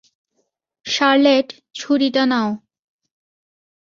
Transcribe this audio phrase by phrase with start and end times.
[0.85, 1.47] Charlotte,
[1.75, 2.49] ছুরিটা নাও।